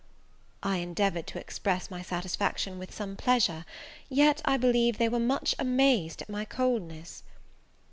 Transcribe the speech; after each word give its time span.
I 0.63 0.77
endeavoured 0.77 1.27
to 1.27 1.39
express 1.39 1.91
my 1.91 2.01
satisfaction 2.01 2.79
with 2.79 2.91
some 2.91 3.15
pleasure; 3.15 3.65
yet, 4.09 4.41
I 4.43 4.57
believe, 4.57 4.97
they 4.97 5.09
were 5.09 5.19
much 5.19 5.53
amazed 5.59 6.23
at 6.23 6.27
my 6.27 6.43
coldness. 6.43 7.21